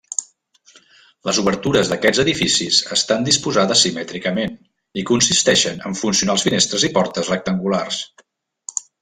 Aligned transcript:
Les 1.27 1.39
obertures 1.41 1.91
d'aquests 1.91 2.21
edificis 2.23 2.79
estan 2.95 3.27
disposades 3.27 3.83
simètricament 3.89 4.57
i 5.03 5.05
consisteixen 5.11 5.85
en 5.91 5.99
funcionals 6.01 6.47
finestres 6.49 6.89
i 6.89 6.93
portes 6.99 7.31
rectangulars. 7.37 8.03